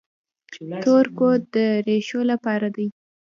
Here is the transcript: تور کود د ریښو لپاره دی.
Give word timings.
تور 0.83 1.05
کود 1.17 1.41
د 1.53 1.55
ریښو 1.85 2.21
لپاره 2.31 2.67
دی. 2.75 2.87